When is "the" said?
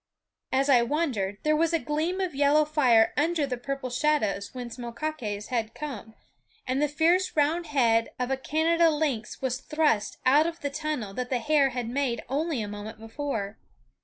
3.45-3.55, 6.81-6.87, 10.61-10.71, 11.29-11.37